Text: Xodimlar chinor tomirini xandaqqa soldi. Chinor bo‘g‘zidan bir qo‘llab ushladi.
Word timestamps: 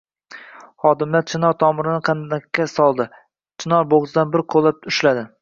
Xodimlar 0.85 1.27
chinor 1.31 1.53
tomirini 1.63 1.99
xandaqqa 2.07 2.67
soldi. 2.73 3.07
Chinor 3.65 3.87
bo‘g‘zidan 3.93 4.35
bir 4.35 4.47
qo‘llab 4.57 4.91
ushladi. 4.95 5.29